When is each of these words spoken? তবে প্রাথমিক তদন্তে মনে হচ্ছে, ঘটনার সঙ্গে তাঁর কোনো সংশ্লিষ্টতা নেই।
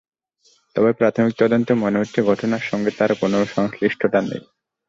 তবে 0.75 0.91
প্রাথমিক 0.93 1.33
তদন্তে 1.37 1.71
মনে 1.75 1.99
হচ্ছে, 2.01 2.19
ঘটনার 2.23 2.63
সঙ্গে 2.69 2.91
তাঁর 2.91 3.11
কোনো 3.21 3.37
সংশ্লিষ্টতা 3.55 4.19
নেই। 4.21 4.43